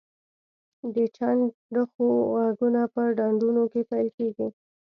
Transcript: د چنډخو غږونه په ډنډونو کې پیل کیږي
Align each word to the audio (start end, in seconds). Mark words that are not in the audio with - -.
د 0.95 0.97
چنډخو 1.15 2.07
غږونه 2.35 2.81
په 2.93 3.01
ډنډونو 3.17 3.63
کې 3.71 3.81
پیل 3.91 4.07
کیږي 4.17 4.47